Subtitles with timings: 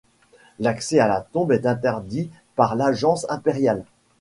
[0.57, 3.85] L’accès à la tombe est interdit par l’Agence impériale.